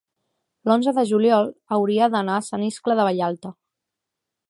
[0.69, 3.57] l'onze de juliol hauria d'anar a Sant Iscle de Vallalta.